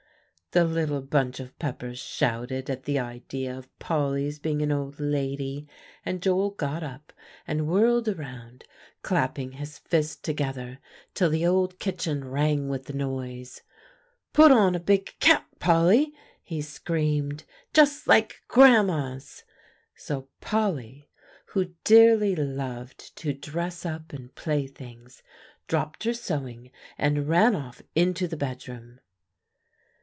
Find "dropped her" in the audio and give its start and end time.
25.69-26.13